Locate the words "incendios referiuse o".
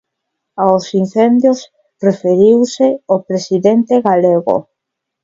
1.01-3.17